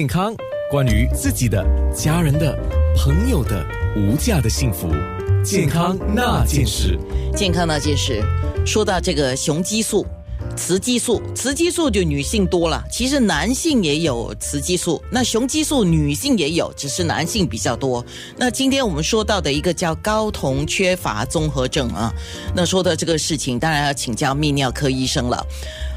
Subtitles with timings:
[0.00, 0.32] 健康，
[0.70, 2.56] 关于自己的、家人的、
[2.96, 3.66] 朋友的
[3.96, 4.88] 无价的幸福，
[5.42, 6.96] 健康那件事。
[7.34, 8.22] 健康那件事，
[8.64, 10.06] 说到这个雄激素、
[10.58, 15.00] 雌激素，雌激素就女性多了，其实男性也有雌激素。
[15.08, 18.04] 那雄激素女性也有，只是男性比较多。
[18.36, 22.12] 那今天我们说到的一个叫睾酮缺乏综合症啊，
[22.54, 25.46] 那说的这个事情，当然要请教泌尿科医生了。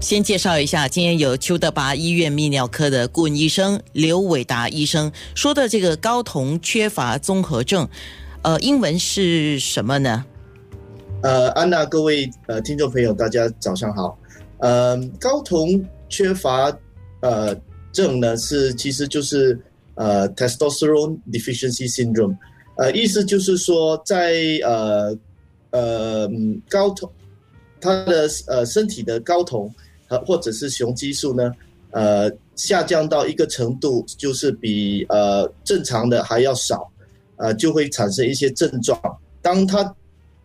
[0.00, 7.86] 先介绍一下，今天有邱德拔医院泌尿科的顾问医生刘伟达医生说的这个睾酮缺乏综合症，
[8.42, 10.24] 呃，英文是什么呢？
[11.22, 14.18] 呃，安娜，各位呃听众朋友，大家早上好。
[14.58, 16.76] 呃，睾酮缺乏
[17.20, 17.54] 呃
[17.92, 19.58] 症呢，是其实就是
[19.94, 22.36] 呃 testosterone deficiency syndrome，
[22.76, 25.18] 呃，意思就是说在呃
[25.70, 26.28] 呃
[26.70, 27.10] 睾酮
[27.80, 29.72] 他的呃身体的睾酮。
[30.08, 31.52] 和或者是雄激素呢，
[31.90, 36.88] 呃，下降到一个程度，就是比呃正常的还要少，
[37.34, 38.96] 呃，就会产生一些症状。
[39.42, 39.92] 当它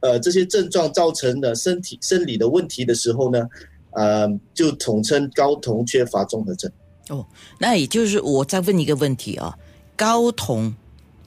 [0.00, 3.48] 呃这些症状造成的身体生理的问题的时候呢，
[3.96, 6.70] 呃，就统称睾酮缺乏综合症。
[7.08, 7.26] 哦，
[7.58, 9.58] 那也就是我再问一个问题啊，
[9.98, 10.72] 睾酮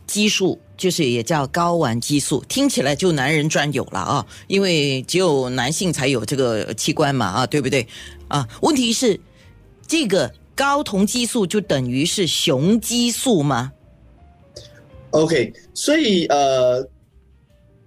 [0.07, 0.57] 激素。
[0.79, 7.85] 就是也叫睾丸激素，听起来就男人专有了啊，因为只有男性才有这个器官嘛啊，对不对？
[8.29, 9.19] 啊，问题是
[9.85, 13.73] 这个睾酮激素就等于是雄激素吗
[15.09, 16.87] ？OK，所以呃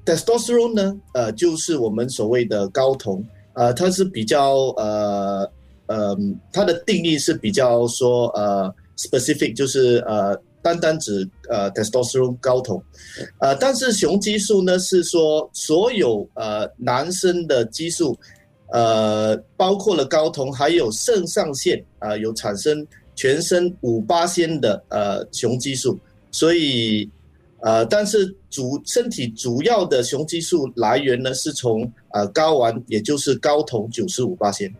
[0.05, 5.51] ，testosterone 呢，呃，就是我们所谓的睾酮，呃，它是比较呃
[5.87, 6.17] 呃，
[6.53, 10.41] 它的定义是比较说呃 specific，就是呃。
[10.65, 12.81] 单单指呃 testosterone 睾酮，
[13.41, 18.17] 呃，但是雄激素呢是说所有呃男生的激素，
[18.71, 25.99] 呃，包括了睾酮，还有肾上腺啊，有产生全身五八仙的呃雄激素，
[26.31, 27.11] 所以
[27.63, 34.73] 呃，但是主身体主要的雄激素来源呢是从呃睾丸，也就是睾酮九十五八仙，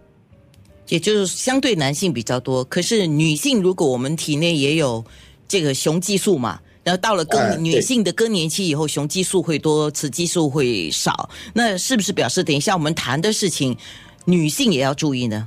[0.89, 5.05] 也就是相对男性比较多，可是女性如果我们体内也有。
[5.49, 11.29] 这个雄激素嘛，然后到了更女性的更年期以后，雄激素会多，雌激素会少。
[11.53, 13.77] 那是不是表示等一下我们谈的事情，
[14.25, 15.47] 女性也要注意呢？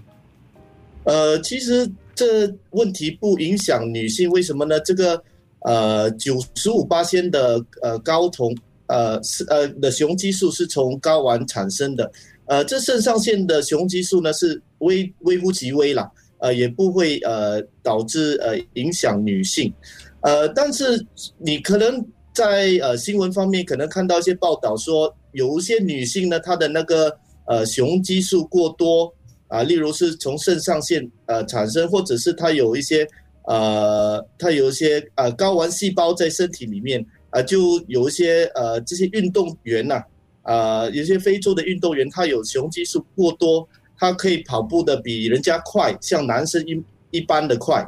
[1.06, 4.80] 呃，其实这问题不影响女性，为什么呢？
[4.82, 5.20] 这个
[5.66, 8.56] 呃，九十五八仙的呃睾酮
[8.88, 12.12] 呃是呃的雄激素是从睾丸产生的，
[12.46, 16.10] 呃，这肾上腺的雄激素呢是微微乎其微啦。
[16.40, 19.74] 呃，也不会呃导致呃影响女性，
[20.20, 21.04] 呃，但是
[21.38, 27.18] 你可能在呃新闻方面可能看到一些报道说，有一些女性呢，她的那个
[27.48, 29.12] 呃雄激素过多
[29.48, 33.08] 啊，例如是从肾上腺呃产生，或者是她有一些
[33.48, 40.04] 呃他有一些呃睾丸细胞在身体里面啊，就有一些呃这些运动员呐
[40.44, 43.68] 啊，有些非洲的运动员他有雄激素过多。
[43.98, 47.82] 他可以跑步的比人家快，像男生一一般的快，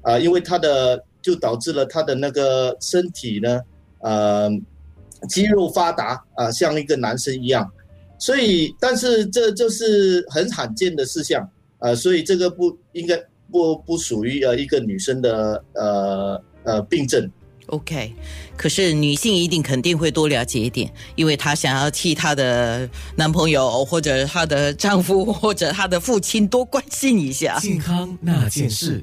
[0.00, 3.60] 啊，因为他的就导致了他的那个身体呢，
[3.98, 4.50] 呃，
[5.28, 7.70] 肌肉发达啊，像一个男生一样，
[8.18, 11.46] 所以，但是这就是很罕见的事项，
[11.80, 17.30] 呃，所以这个不应该不不属于呃一个女生的呃呃病症。
[17.66, 18.12] OK，
[18.56, 29.00] 可是女性一定肯定会多了解一点，因为她想要替她的男朋友或者她的丈夫或者她的父亲多关心一下健康那件事。